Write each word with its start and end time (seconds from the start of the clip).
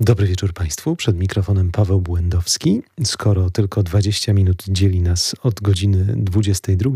Dobry 0.00 0.26
wieczór 0.26 0.52
Państwu. 0.52 0.96
Przed 0.96 1.18
mikrofonem 1.18 1.70
Paweł 1.70 2.00
Błędowski. 2.00 2.82
Skoro 3.04 3.50
tylko 3.50 3.82
20 3.82 4.32
minut 4.32 4.64
dzieli 4.68 5.02
nas 5.02 5.34
od 5.42 5.60
godziny 5.60 6.14
22, 6.16 6.90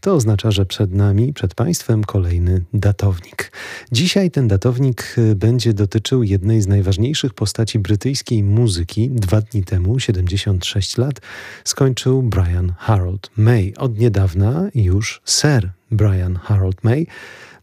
to 0.00 0.14
oznacza, 0.14 0.50
że 0.50 0.66
przed 0.66 0.92
nami, 0.92 1.32
przed 1.32 1.54
Państwem 1.54 2.04
kolejny 2.04 2.64
datownik. 2.74 3.52
Dzisiaj 3.92 4.30
ten 4.30 4.48
datownik 4.48 5.14
y, 5.18 5.34
będzie 5.34 5.74
dotyczył 5.74 6.22
jednej 6.22 6.62
z 6.62 6.66
najważniejszych 6.66 7.34
postaci 7.34 7.78
brytyjskiej 7.78 8.42
muzyki. 8.42 9.10
Dwa 9.10 9.40
dni 9.40 9.64
temu, 9.64 10.00
76 10.00 10.98
lat, 10.98 11.20
skończył 11.64 12.22
Brian 12.22 12.72
Harold 12.78 13.30
May. 13.36 13.74
Od 13.76 13.98
niedawna 13.98 14.68
już 14.74 15.22
Sir 15.24 15.70
Brian 15.90 16.36
Harold 16.36 16.84
May. 16.84 17.06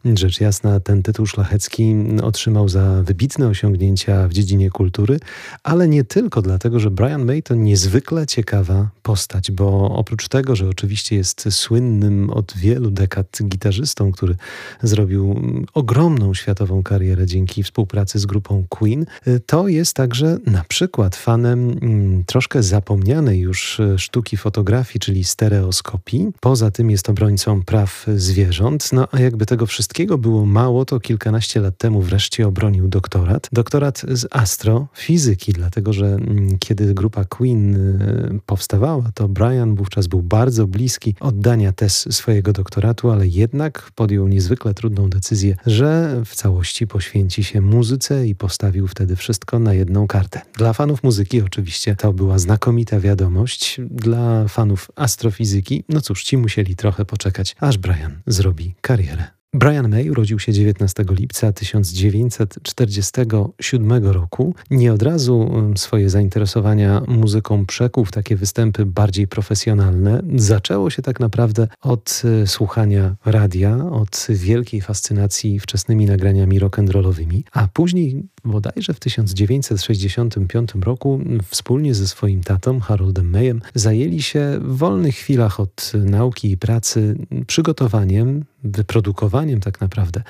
Rzecz 0.06 0.42
jasna, 0.42 0.80
ten 0.80 1.04
tytuł 1.04 1.26
szlachecki 1.26 1.96
otrzymał 2.24 2.70
za 2.70 3.04
wybitne 3.04 3.48
osiągnięcia 3.48 4.28
w 4.28 4.34
dziedzinie 4.34 4.70
kultury, 4.70 5.20
ale 5.64 5.88
nie 5.88 6.04
tylko 6.04 6.42
dlatego, 6.42 6.80
że 6.80 6.92
Brian 6.92 7.26
May 7.26 7.44
to 7.44 7.56
niezwykle 7.56 8.28
ciekawa 8.28 8.90
postać, 9.04 9.52
bo 9.52 9.96
oprócz 9.96 10.28
tego, 10.28 10.56
że 10.56 10.70
oczywiście 10.70 11.16
jest 11.16 11.46
słynnym 11.52 12.30
od 12.30 12.54
wielu 12.58 12.92
dekad 12.92 13.40
gitarzystą, 13.44 14.12
który 14.12 14.36
zrobił 14.84 15.42
ogromną 15.74 16.34
światową 16.34 16.84
karierę 16.84 17.26
dzięki 17.26 17.64
współpracy 17.64 18.20
z 18.20 18.26
grupą 18.26 18.66
Queen, 18.70 19.06
to 19.46 19.68
jest 19.68 19.96
także 19.96 20.38
na 20.46 20.64
przykład 20.68 21.16
fanem 21.16 21.78
mm, 21.82 22.24
troszkę 22.24 22.64
zapomnianej 22.64 23.40
już 23.40 23.82
sztuki 23.98 24.38
fotografii, 24.38 25.00
czyli 25.00 25.24
stereoskopii. 25.24 26.28
Poza 26.40 26.72
tym 26.72 26.90
jest 26.90 27.10
obrońcą 27.10 27.64
praw 27.64 28.06
zwierząt, 28.16 28.90
no 28.94 29.08
a 29.12 29.20
jakby 29.20 29.46
tego 29.46 29.66
wszystkiego 29.66 29.89
wszystkiego 29.90 30.18
było 30.18 30.46
mało, 30.46 30.86
to 30.86 31.00
kilkanaście 31.00 31.60
lat 31.60 31.78
temu 31.78 32.02
wreszcie 32.02 32.48
obronił 32.48 32.88
doktorat. 32.88 33.50
Doktorat 33.52 34.02
z 34.12 34.28
astrofizyki, 34.32 35.54
dlatego 35.54 35.94
że 35.94 36.06
mm, 36.06 36.58
kiedy 36.60 36.94
grupa 36.94 37.24
Queen 37.26 37.76
y, 37.76 38.40
powstawała, 38.46 39.12
to 39.14 39.28
Brian 39.28 39.76
wówczas 39.76 40.08
był 40.08 40.22
bardzo 40.22 40.68
bliski 40.68 41.16
oddania 41.20 41.72
tez 41.72 42.16
swojego 42.16 42.54
doktoratu, 42.54 43.12
ale 43.12 43.28
jednak 43.28 43.92
podjął 43.96 44.28
niezwykle 44.28 44.74
trudną 44.74 45.10
decyzję, 45.10 45.56
że 45.66 46.22
w 46.26 46.36
całości 46.36 46.88
poświęci 46.88 47.44
się 47.44 47.62
muzyce 47.62 48.28
i 48.28 48.36
postawił 48.36 48.88
wtedy 48.88 49.16
wszystko 49.16 49.60
na 49.60 49.74
jedną 49.74 50.08
kartę. 50.08 50.42
Dla 50.58 50.74
fanów 50.74 51.04
muzyki 51.04 51.42
oczywiście 51.42 51.96
to 51.96 52.14
była 52.14 52.40
znakomita 52.40 53.00
wiadomość, 53.00 53.82
dla 53.92 54.48
fanów 54.48 54.92
astrofizyki, 54.96 55.84
no 55.90 56.02
cóż, 56.02 56.24
ci 56.24 56.38
musieli 56.38 56.76
trochę 56.76 57.06
poczekać, 57.06 57.56
aż 57.60 57.78
Brian 57.78 58.22
zrobi 58.28 58.76
karierę. 58.82 59.39
Brian 59.54 59.90
May 59.90 60.10
urodził 60.10 60.40
się 60.40 60.54
19 60.54 61.06
lipca 61.10 61.54
1947 61.54 64.06
roku. 64.06 64.56
Nie 64.72 64.94
od 64.94 65.02
razu 65.02 65.52
swoje 65.76 66.10
zainteresowania 66.10 67.02
muzyką 67.08 67.66
przekuł 67.66 68.06
w 68.06 68.12
takie 68.12 68.36
występy 68.36 68.86
bardziej 68.86 69.28
profesjonalne. 69.28 70.22
Zaczęło 70.36 70.90
się 70.90 71.02
tak 71.02 71.20
naprawdę 71.20 71.68
od 71.82 72.22
e, 72.44 72.48
słuchania 72.48 73.16
radia, 73.26 73.86
od 73.92 74.28
wielkiej 74.30 74.82
fascynacji 74.82 75.60
wczesnymi 75.60 76.06
nagraniami 76.06 76.60
rock'n'rollowymi, 76.60 77.42
a 77.52 77.68
później 77.74 78.24
bodajże 78.52 78.94
w 78.94 79.00
1965 79.00 80.72
roku 80.82 81.20
wspólnie 81.48 81.96
ze 81.96 82.08
swoim 82.08 82.44
tatą 82.44 82.80
Haroldem 82.80 83.30
Mayem 83.30 83.62
zajęli 83.76 84.22
się 84.22 84.60
w 84.62 84.78
wolnych 84.78 85.16
chwilach 85.16 85.60
od 85.60 85.92
nauki 85.94 86.52
i 86.52 86.58
pracy 86.58 87.16
przygotowaniem 87.48 88.46
wyprodukowaniem 88.64 89.60
tak 89.60 89.82
naprawdę 89.82 90.24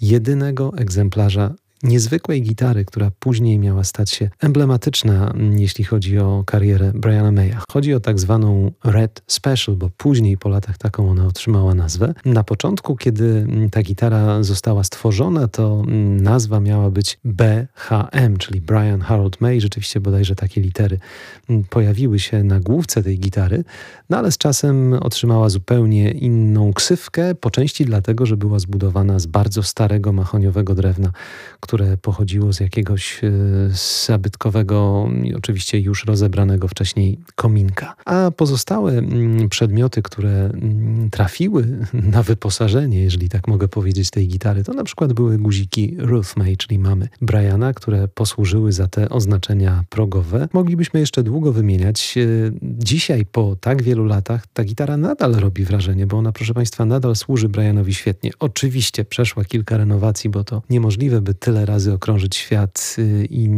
jedynego 0.00 0.72
egzemplarza 0.76 1.54
niezwykłej 1.82 2.42
gitary, 2.42 2.84
która 2.84 3.10
później 3.18 3.58
miała 3.58 3.84
stać 3.84 4.10
się 4.10 4.30
emblematyczna, 4.40 5.34
jeśli 5.56 5.84
chodzi 5.84 6.18
o 6.18 6.44
karierę 6.46 6.92
Briana 6.94 7.32
Maya. 7.32 7.56
Chodzi 7.72 7.94
o 7.94 8.00
tak 8.00 8.18
zwaną 8.18 8.72
Red 8.84 9.22
Special, 9.26 9.76
bo 9.76 9.90
później 9.96 10.38
po 10.38 10.48
latach 10.48 10.78
taką 10.78 11.10
ona 11.10 11.26
otrzymała 11.26 11.74
nazwę. 11.74 12.14
Na 12.24 12.44
początku, 12.44 12.96
kiedy 12.96 13.46
ta 13.70 13.82
gitara 13.82 14.42
została 14.42 14.84
stworzona, 14.84 15.48
to 15.48 15.82
nazwa 16.20 16.60
miała 16.60 16.90
być 16.90 17.18
BHM, 17.24 18.36
czyli 18.38 18.60
Brian 18.60 19.00
Harold 19.00 19.40
May. 19.40 19.60
Rzeczywiście 19.60 20.00
bodajże 20.00 20.34
takie 20.34 20.60
litery 20.60 20.98
pojawiły 21.70 22.18
się 22.18 22.44
na 22.44 22.60
główce 22.60 23.02
tej 23.02 23.18
gitary, 23.18 23.64
no 24.10 24.18
ale 24.18 24.32
z 24.32 24.38
czasem 24.38 24.92
otrzymała 24.92 25.48
zupełnie 25.48 26.10
inną 26.10 26.72
ksywkę, 26.72 27.34
po 27.34 27.50
części 27.50 27.84
dlatego, 27.84 28.26
że 28.26 28.36
była 28.36 28.58
zbudowana 28.58 29.18
z 29.18 29.26
bardzo 29.26 29.62
starego 29.62 30.12
mahoniowego 30.12 30.74
drewna, 30.74 31.12
które 31.70 31.96
pochodziło 31.96 32.52
z 32.52 32.60
jakiegoś 32.60 33.24
e, 33.24 33.30
zabytkowego 34.06 35.08
oczywiście 35.36 35.80
już 35.80 36.04
rozebranego 36.04 36.68
wcześniej 36.68 37.18
kominka. 37.34 37.94
A 38.04 38.30
pozostałe 38.36 38.92
mm, 38.92 39.48
przedmioty, 39.48 40.02
które 40.02 40.30
mm, 40.30 41.10
trafiły 41.10 41.66
na 42.14 42.22
wyposażenie, 42.22 43.00
jeżeli 43.00 43.28
tak 43.28 43.48
mogę 43.48 43.68
powiedzieć, 43.68 44.10
tej 44.10 44.28
gitary, 44.28 44.64
to 44.64 44.72
na 44.72 44.84
przykład 44.84 45.12
były 45.12 45.38
guziki 45.38 45.96
Ruth 45.98 46.36
May, 46.36 46.56
czyli 46.56 46.78
mamy 46.78 47.08
Briana, 47.22 47.74
które 47.74 48.08
posłużyły 48.08 48.72
za 48.72 48.88
te 48.88 49.08
oznaczenia 49.08 49.84
progowe. 49.88 50.48
Moglibyśmy 50.52 51.00
jeszcze 51.00 51.22
długo 51.22 51.52
wymieniać. 51.52 52.14
E, 52.18 52.52
dzisiaj, 52.62 53.26
po 53.26 53.56
tak 53.60 53.82
wielu 53.82 54.04
latach, 54.04 54.46
ta 54.46 54.64
gitara 54.64 54.96
nadal 54.96 55.32
robi 55.32 55.64
wrażenie, 55.64 56.06
bo 56.06 56.16
ona, 56.16 56.32
proszę 56.32 56.54
Państwa, 56.54 56.84
nadal 56.84 57.16
służy 57.16 57.48
Brianowi 57.48 57.94
świetnie. 57.94 58.30
Oczywiście 58.38 59.04
przeszła 59.04 59.44
kilka 59.44 59.76
renowacji, 59.76 60.30
bo 60.30 60.44
to 60.44 60.62
niemożliwe, 60.70 61.20
by 61.20 61.34
tyle 61.34 61.59
razy 61.66 61.92
okrążyć 61.92 62.36
świat 62.36 62.96
y, 62.98 63.26
i 63.30 63.48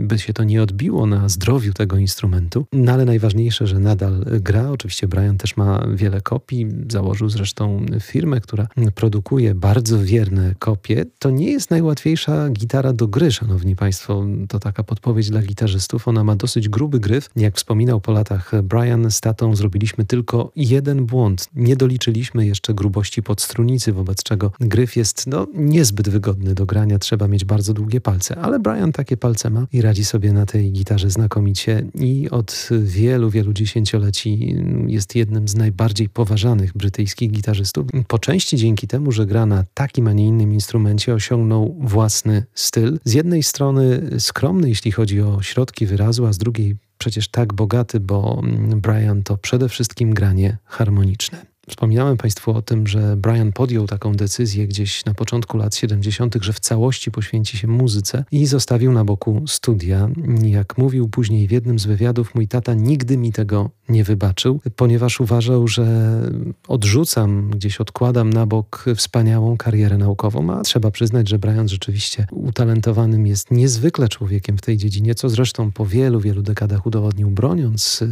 by 0.00 0.18
się 0.18 0.32
to 0.32 0.44
nie 0.44 0.62
odbiło 0.62 1.06
na 1.06 1.28
zdrowiu 1.28 1.72
tego 1.72 1.96
instrumentu. 1.96 2.66
No 2.72 2.92
ale 2.92 3.04
najważniejsze, 3.04 3.66
że 3.66 3.78
nadal 3.78 4.24
gra. 4.40 4.70
Oczywiście 4.70 5.08
Brian 5.08 5.38
też 5.38 5.56
ma 5.56 5.86
wiele 5.94 6.20
kopii. 6.20 6.66
Założył 6.88 7.28
zresztą 7.28 7.86
firmę, 8.00 8.40
która 8.40 8.66
produkuje 8.94 9.54
bardzo 9.54 9.98
wierne 9.98 10.54
kopie. 10.58 11.04
To 11.18 11.30
nie 11.30 11.50
jest 11.50 11.70
najłatwiejsza 11.70 12.50
gitara 12.50 12.92
do 12.92 13.08
gry, 13.08 13.32
szanowni 13.32 13.76
państwo. 13.76 14.26
To 14.48 14.60
taka 14.60 14.84
podpowiedź 14.84 15.30
dla 15.30 15.42
gitarzystów. 15.42 16.08
Ona 16.08 16.24
ma 16.24 16.36
dosyć 16.36 16.68
gruby 16.68 17.00
gryf. 17.00 17.30
Jak 17.36 17.56
wspominał 17.56 18.00
po 18.00 18.12
latach 18.12 18.52
Brian 18.62 19.10
z 19.10 19.20
tatą, 19.20 19.56
zrobiliśmy 19.56 20.04
tylko 20.04 20.52
jeden 20.56 21.06
błąd. 21.06 21.48
Nie 21.54 21.76
doliczyliśmy 21.76 22.46
jeszcze 22.46 22.74
grubości 22.74 23.22
podstrunicy, 23.22 23.92
wobec 23.92 24.22
czego 24.22 24.52
gryf 24.60 24.96
jest 24.96 25.26
no, 25.26 25.46
niezbyt 25.54 26.08
wygodny 26.08 26.54
do 26.54 26.66
grania. 26.66 26.98
Trzeba 26.98 27.28
mieć 27.28 27.43
bardzo 27.44 27.74
długie 27.74 28.00
palce, 28.00 28.36
ale 28.36 28.60
Brian 28.60 28.92
takie 28.92 29.16
palce 29.16 29.50
ma 29.50 29.66
i 29.72 29.82
radzi 29.82 30.04
sobie 30.04 30.32
na 30.32 30.46
tej 30.46 30.72
gitarze 30.72 31.10
znakomicie 31.10 31.86
i 31.94 32.30
od 32.30 32.68
wielu, 32.82 33.30
wielu 33.30 33.52
dziesięcioleci 33.52 34.56
jest 34.86 35.14
jednym 35.14 35.48
z 35.48 35.54
najbardziej 35.54 36.08
poważanych 36.08 36.72
brytyjskich 36.76 37.30
gitarzystów. 37.30 37.86
Po 38.08 38.18
części 38.18 38.56
dzięki 38.56 38.86
temu, 38.86 39.12
że 39.12 39.26
gra 39.26 39.46
na 39.46 39.64
takim, 39.74 40.08
a 40.08 40.12
nie 40.12 40.26
innym 40.26 40.52
instrumencie, 40.52 41.14
osiągnął 41.14 41.76
własny 41.80 42.44
styl. 42.54 42.98
Z 43.04 43.12
jednej 43.12 43.42
strony 43.42 44.10
skromny, 44.18 44.68
jeśli 44.68 44.92
chodzi 44.92 45.20
o 45.20 45.42
środki 45.42 45.86
wyrazu, 45.86 46.26
a 46.26 46.32
z 46.32 46.38
drugiej 46.38 46.76
przecież 46.98 47.28
tak 47.28 47.54
bogaty, 47.54 48.00
bo 48.00 48.42
Brian 48.76 49.22
to 49.22 49.38
przede 49.38 49.68
wszystkim 49.68 50.14
granie 50.14 50.56
harmoniczne. 50.64 51.53
Wspominałem 51.68 52.16
Państwu 52.16 52.50
o 52.50 52.62
tym, 52.62 52.86
że 52.86 53.16
Brian 53.16 53.52
podjął 53.52 53.86
taką 53.86 54.12
decyzję 54.12 54.66
gdzieś 54.66 55.04
na 55.04 55.14
początku 55.14 55.56
lat 55.56 55.76
70., 55.76 56.36
że 56.40 56.52
w 56.52 56.60
całości 56.60 57.10
poświęci 57.10 57.58
się 57.58 57.68
muzyce 57.68 58.24
i 58.32 58.46
zostawił 58.46 58.92
na 58.92 59.04
boku 59.04 59.42
studia. 59.46 60.08
Jak 60.42 60.78
mówił 60.78 61.08
później 61.08 61.48
w 61.48 61.50
jednym 61.50 61.78
z 61.78 61.86
wywiadów, 61.86 62.34
mój 62.34 62.48
tata 62.48 62.74
nigdy 62.74 63.16
mi 63.16 63.32
tego 63.32 63.70
nie 63.88 64.04
wybaczył, 64.04 64.60
ponieważ 64.76 65.20
uważał, 65.20 65.68
że 65.68 66.20
odrzucam, 66.68 67.50
gdzieś 67.50 67.80
odkładam 67.80 68.30
na 68.30 68.46
bok 68.46 68.84
wspaniałą 68.96 69.56
karierę 69.56 69.98
naukową, 69.98 70.50
a 70.50 70.62
trzeba 70.62 70.90
przyznać, 70.90 71.28
że 71.28 71.38
Brian 71.38 71.68
rzeczywiście 71.68 72.26
utalentowanym 72.30 73.26
jest 73.26 73.50
niezwykle 73.50 74.08
człowiekiem 74.08 74.58
w 74.58 74.60
tej 74.60 74.76
dziedzinie, 74.76 75.14
co 75.14 75.28
zresztą 75.28 75.72
po 75.72 75.86
wielu, 75.86 76.20
wielu 76.20 76.42
dekadach 76.42 76.86
udowodnił, 76.86 77.30
broniąc 77.30 78.04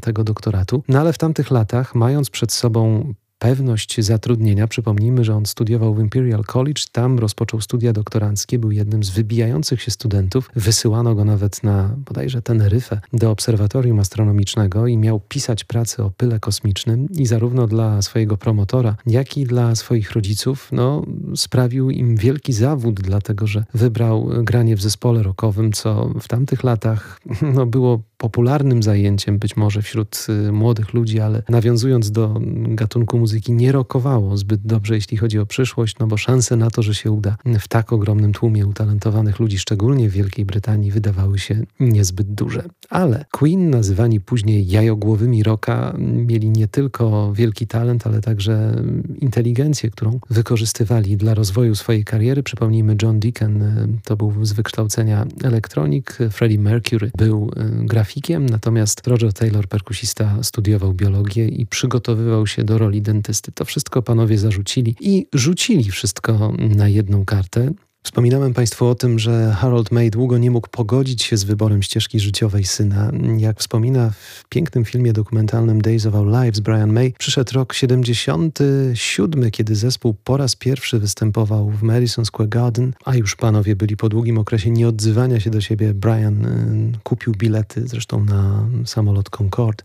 tego 0.00 0.24
doktoratu. 0.24 0.82
No 0.88 1.00
ale 1.00 1.12
w 1.12 1.18
tamtych 1.18 1.50
latach, 1.50 1.94
mając 1.94 2.30
przed 2.30 2.52
sobą 2.52 2.97
pewność 3.38 4.00
zatrudnienia. 4.00 4.66
Przypomnijmy, 4.66 5.24
że 5.24 5.34
on 5.34 5.46
studiował 5.46 5.94
w 5.94 6.00
Imperial 6.00 6.44
College, 6.44 6.82
tam 6.92 7.18
rozpoczął 7.18 7.60
studia 7.60 7.92
doktoranckie, 7.92 8.58
był 8.58 8.70
jednym 8.70 9.04
z 9.04 9.10
wybijających 9.10 9.82
się 9.82 9.90
studentów. 9.90 10.50
Wysyłano 10.56 11.14
go 11.14 11.24
nawet 11.24 11.62
na 11.62 11.94
bodajże 11.96 12.42
Teneryfę 12.42 13.00
do 13.12 13.30
obserwatorium 13.30 13.98
astronomicznego 13.98 14.86
i 14.86 14.96
miał 14.96 15.20
pisać 15.20 15.64
pracę 15.64 16.04
o 16.04 16.10
pyle 16.10 16.40
kosmicznym 16.40 17.08
i 17.16 17.26
zarówno 17.26 17.66
dla 17.66 18.02
swojego 18.02 18.36
promotora, 18.36 18.96
jak 19.06 19.36
i 19.36 19.44
dla 19.44 19.74
swoich 19.74 20.12
rodziców 20.12 20.68
no, 20.72 21.06
sprawił 21.36 21.90
im 21.90 22.16
wielki 22.16 22.52
zawód, 22.52 23.00
dlatego 23.00 23.46
że 23.46 23.64
wybrał 23.74 24.30
granie 24.42 24.76
w 24.76 24.82
zespole 24.82 25.22
rockowym, 25.22 25.72
co 25.72 26.10
w 26.20 26.28
tamtych 26.28 26.64
latach 26.64 27.20
no, 27.54 27.66
było 27.66 28.02
popularnym 28.18 28.82
zajęciem 28.82 29.38
być 29.38 29.56
może 29.56 29.82
wśród 29.82 30.26
y, 30.48 30.52
młodych 30.52 30.94
ludzi, 30.94 31.20
ale 31.20 31.42
nawiązując 31.48 32.10
do 32.10 32.40
gatunku 32.68 33.18
muzyki 33.18 33.52
nie 33.52 33.72
rokowało 33.72 34.36
zbyt 34.36 34.60
dobrze, 34.66 34.94
jeśli 34.94 35.16
chodzi 35.16 35.38
o 35.38 35.46
przyszłość, 35.46 35.98
no 35.98 36.06
bo 36.06 36.16
szanse 36.16 36.56
na 36.56 36.70
to, 36.70 36.82
że 36.82 36.94
się 36.94 37.10
uda 37.10 37.36
w 37.60 37.68
tak 37.68 37.92
ogromnym 37.92 38.32
tłumie 38.32 38.66
utalentowanych 38.66 39.38
ludzi, 39.38 39.58
szczególnie 39.58 40.08
w 40.08 40.12
Wielkiej 40.12 40.44
Brytanii, 40.44 40.90
wydawały 40.90 41.38
się 41.38 41.62
niezbyt 41.80 42.34
duże. 42.34 42.64
Ale 42.90 43.24
Queen, 43.30 43.70
nazywani 43.70 44.20
później 44.20 44.68
jajogłowymi 44.68 45.42
rocka, 45.42 45.94
mieli 45.98 46.50
nie 46.50 46.68
tylko 46.68 47.32
wielki 47.32 47.66
talent, 47.66 48.06
ale 48.06 48.20
także 48.20 48.82
inteligencję, 49.20 49.90
którą 49.90 50.20
wykorzystywali 50.30 51.16
dla 51.16 51.34
rozwoju 51.34 51.74
swojej 51.74 52.04
kariery. 52.04 52.42
Przypomnijmy, 52.42 52.96
John 53.02 53.20
Deacon 53.20 53.62
y, 53.62 53.88
to 54.04 54.16
był 54.16 54.44
z 54.44 54.52
wykształcenia 54.52 55.26
elektronik, 55.44 56.18
Freddie 56.30 56.58
Mercury 56.58 57.10
był 57.16 57.50
y, 57.82 57.86
grafikiem, 58.08 58.46
natomiast 58.46 59.06
Roger 59.06 59.32
Taylor, 59.32 59.68
perkusista, 59.68 60.42
studiował 60.42 60.92
biologię 60.94 61.48
i 61.48 61.66
przygotowywał 61.66 62.46
się 62.46 62.64
do 62.64 62.78
roli 62.78 63.02
dentysty. 63.02 63.52
To 63.52 63.64
wszystko 63.64 64.02
panowie 64.02 64.38
zarzucili 64.38 64.96
i 65.00 65.26
rzucili 65.34 65.90
wszystko 65.90 66.52
na 66.58 66.88
jedną 66.88 67.24
kartę. 67.24 67.72
Wspominałem 68.08 68.54
Państwu 68.54 68.86
o 68.86 68.94
tym, 68.94 69.18
że 69.18 69.56
Harold 69.58 69.92
May 69.92 70.10
długo 70.10 70.38
nie 70.38 70.50
mógł 70.50 70.68
pogodzić 70.68 71.22
się 71.22 71.36
z 71.36 71.44
wyborem 71.44 71.82
ścieżki 71.82 72.20
życiowej 72.20 72.64
syna. 72.64 73.12
Jak 73.36 73.58
wspomina 73.58 74.10
w 74.10 74.44
pięknym 74.48 74.84
filmie 74.84 75.12
dokumentalnym 75.12 75.82
Days 75.82 76.06
of 76.06 76.14
Our 76.14 76.26
Lives 76.26 76.60
Brian 76.60 76.92
May, 76.92 77.14
przyszedł 77.18 77.52
rok 77.54 77.74
77, 77.74 79.50
kiedy 79.50 79.74
zespół 79.74 80.14
po 80.24 80.36
raz 80.36 80.56
pierwszy 80.56 80.98
występował 80.98 81.70
w 81.70 81.82
Madison 81.82 82.24
Square 82.24 82.48
Garden, 82.48 82.92
a 83.04 83.14
już 83.14 83.36
panowie 83.36 83.76
byli 83.76 83.96
po 83.96 84.08
długim 84.08 84.38
okresie 84.38 84.70
nieodzywania 84.70 85.40
się 85.40 85.50
do 85.50 85.60
siebie. 85.60 85.94
Brian 85.94 86.46
y, 86.46 86.98
kupił 87.02 87.32
bilety 87.32 87.88
zresztą 87.88 88.24
na 88.24 88.68
samolot 88.84 89.30
Concorde 89.30 89.84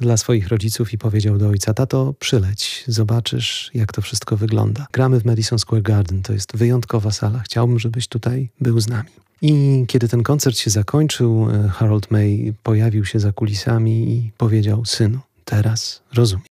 dla 0.00 0.16
swoich 0.16 0.48
rodziców 0.48 0.92
i 0.92 0.98
powiedział 0.98 1.38
do 1.38 1.48
ojca: 1.48 1.74
Tato, 1.74 2.14
przyleć, 2.18 2.84
zobaczysz, 2.86 3.70
jak 3.74 3.92
to 3.92 4.02
wszystko 4.02 4.36
wygląda. 4.36 4.86
Gramy 4.92 5.20
w 5.20 5.24
Madison 5.24 5.58
Square 5.58 5.82
Garden, 5.82 6.22
to 6.22 6.32
jest 6.32 6.56
wyjątkowa 6.56 7.10
sala. 7.10 7.42
Chciałbym, 7.62 7.78
żebyś 7.78 8.08
tutaj 8.08 8.48
był 8.60 8.80
z 8.80 8.88
nami. 8.88 9.10
I 9.42 9.84
kiedy 9.88 10.08
ten 10.08 10.22
koncert 10.22 10.56
się 10.56 10.70
zakończył, 10.70 11.50
e, 11.50 11.68
Harold 11.68 12.10
May 12.10 12.54
pojawił 12.62 13.04
się 13.04 13.20
za 13.20 13.32
kulisami 13.32 14.10
i 14.10 14.30
powiedział: 14.38 14.84
Synu, 14.84 15.18
teraz 15.44 16.02
rozumiem. 16.12 16.51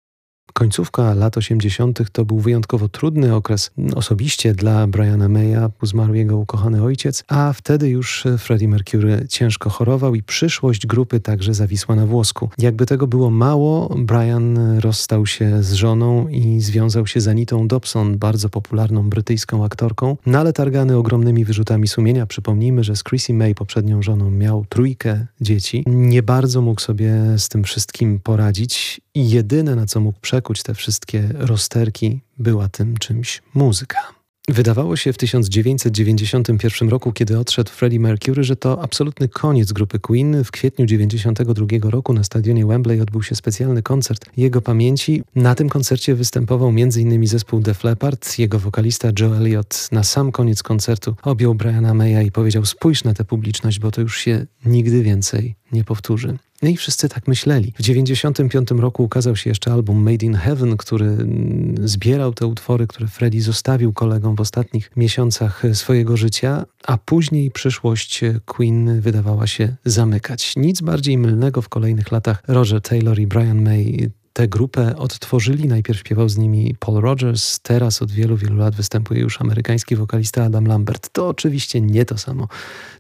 Końcówka 0.58 1.14
lat 1.14 1.38
80. 1.38 2.12
to 2.12 2.26
był 2.26 2.40
wyjątkowo 2.40 2.90
trudny 2.90 3.36
okres 3.36 3.72
osobiście 3.96 4.54
dla 4.54 4.88
Briana 4.88 5.30
Maya, 5.30 5.70
zmarł 5.82 6.14
jego 6.14 6.38
ukochany 6.38 6.84
ojciec, 6.84 7.24
a 7.28 7.54
wtedy 7.54 7.90
już 7.90 8.24
Freddie 8.38 8.68
Mercury 8.68 9.26
ciężko 9.30 9.70
chorował 9.70 10.16
i 10.16 10.24
przyszłość 10.24 10.88
grupy 10.88 11.20
także 11.20 11.54
zawisła 11.54 11.96
na 11.96 12.06
włosku. 12.06 12.50
Jakby 12.58 12.86
tego 12.86 13.08
było 13.08 13.30
mało, 13.30 13.96
Brian 13.98 14.80
rozstał 14.80 15.26
się 15.26 15.64
z 15.64 15.74
żoną 15.74 16.28
i 16.28 16.62
związał 16.62 17.08
się 17.08 17.22
z 17.22 17.28
Anitą 17.28 17.68
Dobson, 17.68 18.18
bardzo 18.18 18.50
popularną 18.50 19.10
brytyjską 19.10 19.66
aktorką, 19.66 20.18
no 20.26 20.40
ale 20.40 20.54
targany 20.54 20.98
ogromnymi 20.98 21.46
wyrzutami 21.46 21.88
sumienia. 21.88 22.26
Przypomnijmy, 22.26 22.84
że 22.84 22.96
z 22.96 23.04
Chrissy 23.04 23.34
May, 23.34 23.56
poprzednią 23.56 24.02
żoną, 24.02 24.32
miał 24.32 24.66
trójkę 24.70 25.26
dzieci. 25.42 25.84
Nie 25.88 26.24
bardzo 26.24 26.62
mógł 26.62 26.82
sobie 26.82 27.14
z 27.38 27.50
tym 27.50 27.64
wszystkim 27.64 28.20
poradzić 28.20 29.05
i 29.16 29.30
jedyne, 29.30 29.76
na 29.76 29.86
co 29.86 30.00
mógł 30.00 30.20
przekuć 30.20 30.64
te 30.64 30.74
wszystkie 30.74 31.30
rozterki, 31.34 32.20
była 32.38 32.70
tym 32.70 32.98
czymś 32.98 33.42
muzyka. 33.54 34.16
Wydawało 34.48 34.96
się 34.96 35.14
w 35.14 35.18
1991 35.18 36.90
roku, 36.90 37.12
kiedy 37.12 37.40
odszedł 37.40 37.72
Freddie 37.72 38.00
Mercury, 38.00 38.44
że 38.44 38.56
to 38.56 38.82
absolutny 38.82 39.30
koniec 39.30 39.72
grupy 39.72 40.00
Queen. 40.00 40.44
W 40.44 40.52
kwietniu 40.52 40.86
1992 40.86 41.92
roku 41.92 42.14
na 42.14 42.24
stadionie 42.24 42.66
Wembley 42.66 43.02
odbył 43.02 43.24
się 43.24 43.36
specjalny 43.36 43.84
koncert 43.84 44.26
jego 44.38 44.62
pamięci. 44.62 45.24
Na 45.36 45.56
tym 45.56 45.70
koncercie 45.70 46.16
występował 46.16 46.70
m.in. 46.70 47.28
zespół 47.28 47.60
Def 47.60 47.84
Leppard. 47.84 48.40
Jego 48.40 48.60
wokalista 48.60 49.12
Joe 49.20 49.38
Elliott 49.38 49.88
na 49.92 50.04
sam 50.04 50.32
koniec 50.32 50.64
koncertu 50.64 51.16
objął 51.24 51.56
Briana 51.56 51.94
Maya 51.94 52.22
i 52.26 52.32
powiedział: 52.32 52.66
Spójrz 52.66 53.04
na 53.04 53.14
tę 53.14 53.26
publiczność, 53.26 53.80
bo 53.80 53.92
to 53.92 54.02
już 54.02 54.18
się 54.18 54.46
nigdy 54.66 55.04
więcej 55.04 55.56
nie 55.72 55.84
powtórzy. 55.84 56.38
No 56.62 56.70
i 56.70 56.78
wszyscy 56.78 57.10
tak 57.10 57.28
myśleli. 57.28 57.72
W 57.72 57.78
1995 57.78 58.82
roku 58.82 59.04
ukazał 59.04 59.36
się 59.36 59.50
jeszcze 59.50 59.74
album 59.74 59.98
Made 60.04 60.26
in 60.26 60.34
Heaven, 60.34 60.78
który 60.78 61.06
mm, 61.06 61.88
zbierał 61.88 62.34
te 62.34 62.48
utwory, 62.48 62.88
które 62.88 63.08
Freddie 63.08 63.42
zostawił 63.42 63.94
kolegom 63.94 64.36
w 64.36 64.42
ostatnich 64.42 64.92
miesiącach 64.96 65.64
swojego 65.74 66.18
życia, 66.18 66.66
a 66.84 66.98
później 66.98 67.52
przyszłość 67.52 68.22
Queen 68.46 69.02
wydawała 69.02 69.48
się 69.48 69.76
zamykać. 69.86 70.54
Nic 70.56 70.82
bardziej 70.82 71.18
mylnego 71.18 71.62
w 71.62 71.70
kolejnych 71.70 72.12
latach 72.12 72.44
Roger 72.48 72.82
Taylor 72.82 73.20
i 73.20 73.28
Brian 73.28 73.62
May 73.62 74.10
tę 74.36 74.48
grupę 74.48 74.96
odtworzyli. 74.96 75.68
Najpierw 75.68 76.00
śpiewał 76.00 76.30
z 76.30 76.38
nimi 76.38 76.76
Paul 76.80 77.02
Rogers, 77.02 77.60
teraz 77.60 78.02
od 78.02 78.12
wielu, 78.12 78.38
wielu 78.38 78.56
lat 78.56 78.76
występuje 78.76 79.22
już 79.22 79.42
amerykański 79.42 79.96
wokalista 79.96 80.44
Adam 80.44 80.66
Lambert. 80.66 81.10
To 81.14 81.28
oczywiście 81.28 81.82
nie 81.82 82.06
to 82.06 82.18
samo 82.18 82.48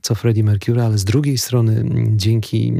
co 0.01 0.15
Freddie 0.15 0.43
Mercury, 0.43 0.81
ale 0.81 0.97
z 0.97 1.05
drugiej 1.05 1.37
strony 1.37 1.85
dzięki 2.15 2.73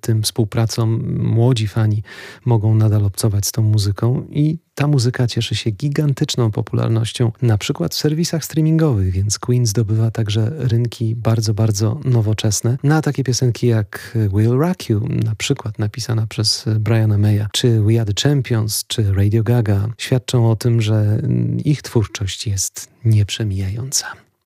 tym 0.00 0.22
współpracom 0.22 1.18
młodzi 1.18 1.68
fani 1.68 2.02
mogą 2.44 2.74
nadal 2.74 3.04
obcować 3.04 3.46
z 3.46 3.52
tą 3.52 3.62
muzyką 3.62 4.26
i 4.30 4.58
ta 4.74 4.86
muzyka 4.86 5.26
cieszy 5.26 5.54
się 5.54 5.70
gigantyczną 5.70 6.50
popularnością, 6.50 7.32
na 7.42 7.58
przykład 7.58 7.94
w 7.94 7.98
serwisach 7.98 8.44
streamingowych, 8.44 9.12
więc 9.12 9.38
Queen 9.38 9.66
zdobywa 9.66 10.10
także 10.10 10.52
rynki 10.56 11.16
bardzo, 11.16 11.54
bardzo 11.54 12.00
nowoczesne. 12.04 12.78
Na 12.82 13.02
takie 13.02 13.24
piosenki 13.24 13.66
jak 13.66 14.18
Will 14.34 14.50
Rock 14.50 14.88
You, 14.88 15.08
na 15.24 15.34
przykład 15.34 15.78
napisana 15.78 16.26
przez 16.26 16.64
Briana 16.80 17.18
Maya, 17.18 17.46
czy 17.52 17.80
We 17.80 18.00
Are 18.00 18.12
The 18.12 18.28
Champions, 18.28 18.84
czy 18.86 19.12
Radio 19.12 19.42
Gaga, 19.42 19.88
świadczą 19.98 20.50
o 20.50 20.56
tym, 20.56 20.82
że 20.82 21.22
ich 21.64 21.82
twórczość 21.82 22.46
jest 22.46 22.88
nieprzemijająca. 23.04 24.06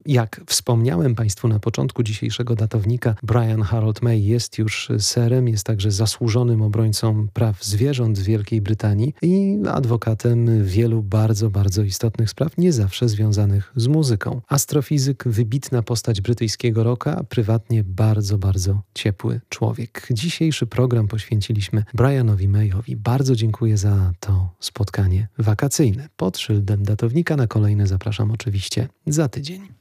Jak 0.08 0.40
wspomniałem 0.46 1.14
Państwu 1.14 1.48
na 1.48 1.58
początku 1.58 2.02
dzisiejszego 2.02 2.54
datownika, 2.54 3.14
Brian 3.22 3.62
Harold 3.62 4.02
May 4.02 4.24
jest 4.24 4.58
już 4.58 4.88
serem, 4.98 5.48
jest 5.48 5.66
także 5.66 5.90
zasłużonym 5.90 6.62
obrońcą 6.62 7.28
praw 7.32 7.64
zwierząt 7.64 8.18
w 8.18 8.22
Wielkiej 8.22 8.60
Brytanii 8.60 9.14
i 9.22 9.58
adwokatem 9.72 10.64
wielu 10.64 11.02
bardzo, 11.02 11.50
bardzo 11.50 11.82
istotnych 11.82 12.30
spraw, 12.30 12.58
nie 12.58 12.72
zawsze 12.72 13.08
związanych 13.08 13.72
z 13.76 13.86
muzyką. 13.86 14.40
Astrofizyk, 14.48 15.24
wybitna 15.26 15.82
postać 15.82 16.20
brytyjskiego 16.20 16.84
roka, 16.84 17.24
prywatnie 17.28 17.84
bardzo, 17.84 18.38
bardzo 18.38 18.82
ciepły 18.94 19.40
człowiek. 19.48 20.06
Dzisiejszy 20.10 20.66
program 20.66 21.08
poświęciliśmy 21.08 21.84
Brianowi 21.94 22.48
Mayowi. 22.48 22.96
Bardzo 22.96 23.36
dziękuję 23.36 23.76
za 23.76 24.12
to 24.20 24.50
spotkanie 24.60 25.28
wakacyjne. 25.38 26.08
Pod 26.16 26.38
szyldem 26.38 26.82
datownika 26.82 27.36
na 27.36 27.46
kolejne 27.46 27.86
zapraszam 27.86 28.30
oczywiście 28.30 28.88
za 29.06 29.28
tydzień. 29.28 29.68